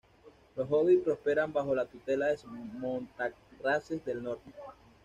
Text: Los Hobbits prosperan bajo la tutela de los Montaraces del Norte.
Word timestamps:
Los 0.55 0.67
Hobbits 0.67 1.03
prosperan 1.03 1.53
bajo 1.53 1.75
la 1.75 1.85
tutela 1.85 2.25
de 2.25 2.31
los 2.33 2.45
Montaraces 2.45 4.03
del 4.03 4.23
Norte. 4.23 4.49